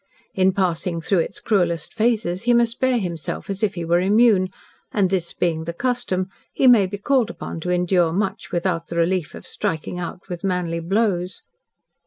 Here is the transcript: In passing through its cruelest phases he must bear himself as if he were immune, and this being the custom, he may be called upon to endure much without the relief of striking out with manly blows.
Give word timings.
In 0.33 0.51
passing 0.51 0.99
through 0.99 1.19
its 1.19 1.39
cruelest 1.39 1.93
phases 1.93 2.41
he 2.41 2.55
must 2.55 2.79
bear 2.79 2.97
himself 2.97 3.51
as 3.51 3.61
if 3.61 3.75
he 3.75 3.85
were 3.85 3.99
immune, 3.99 4.49
and 4.91 5.07
this 5.11 5.31
being 5.31 5.65
the 5.65 5.73
custom, 5.75 6.27
he 6.51 6.65
may 6.65 6.87
be 6.87 6.97
called 6.97 7.29
upon 7.29 7.59
to 7.59 7.69
endure 7.69 8.11
much 8.11 8.51
without 8.51 8.87
the 8.87 8.95
relief 8.97 9.35
of 9.35 9.45
striking 9.45 9.99
out 9.99 10.27
with 10.27 10.43
manly 10.43 10.79
blows. 10.79 11.43